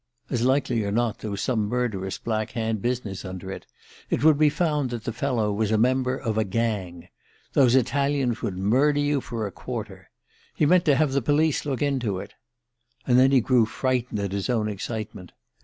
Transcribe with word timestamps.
As 0.31 0.41
likely 0.43 0.83
as 0.83 0.95
not 0.95 1.19
there 1.19 1.29
was 1.29 1.43
some 1.43 1.67
murderous 1.67 2.17
Black 2.17 2.53
hand 2.53 2.81
business 2.81 3.23
under 3.23 3.51
it 3.51 3.67
it 4.09 4.23
would 4.23 4.39
be 4.39 4.49
found 4.49 4.89
that 4.89 5.03
the 5.03 5.13
fellow 5.13 5.53
was 5.53 5.69
a 5.69 5.77
member 5.77 6.17
of 6.17 6.39
a 6.39 6.43
'gang.' 6.43 7.07
Those 7.53 7.75
Italians 7.75 8.41
would 8.41 8.57
murder 8.57 8.99
you 8.99 9.21
for 9.21 9.45
a 9.45 9.51
quarter. 9.51 10.09
He 10.55 10.65
meant 10.65 10.85
to 10.85 10.95
have 10.95 11.11
the 11.11 11.21
police 11.21 11.67
look 11.67 11.83
into 11.83 12.17
it... 12.17 12.33
And 13.05 13.19
then 13.19 13.29
he 13.29 13.41
grew 13.41 13.67
frightened 13.67 14.17
at 14.19 14.31
his 14.31 14.49
own 14.49 14.67
excitement. 14.67 15.33